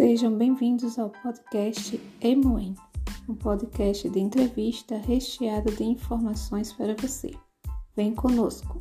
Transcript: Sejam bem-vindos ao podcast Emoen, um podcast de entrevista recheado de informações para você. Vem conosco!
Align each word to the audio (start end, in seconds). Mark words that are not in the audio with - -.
Sejam 0.00 0.34
bem-vindos 0.34 0.98
ao 0.98 1.10
podcast 1.10 2.00
Emoen, 2.22 2.74
um 3.28 3.34
podcast 3.34 4.08
de 4.08 4.18
entrevista 4.18 4.96
recheado 4.96 5.70
de 5.72 5.84
informações 5.84 6.72
para 6.72 6.94
você. 6.94 7.34
Vem 7.94 8.14
conosco! 8.14 8.80